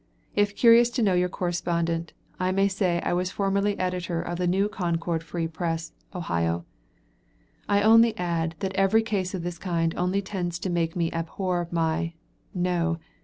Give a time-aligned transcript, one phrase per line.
[0.35, 4.47] If curious to know your correspondent, I may say I was formerly Editor of the
[4.47, 6.65] "New Concord Free Press," Ohio.
[7.69, 11.67] I only add that every case of this kind only tends to make me abhor
[11.69, 12.13] my
[12.51, 12.97] (no!)